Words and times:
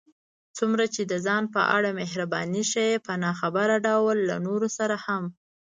څومره 0.57 0.83
چې 0.93 1.01
د 1.11 1.13
ځان 1.25 1.43
په 1.55 1.61
اړه 1.75 1.89
محرباني 1.99 2.63
ښيې، 2.71 2.89
په 3.05 3.13
ناخبره 3.23 3.75
ډول 3.87 4.17
له 4.29 4.35
نورو 4.47 4.67
سره 4.77 4.95
هم 5.05 5.23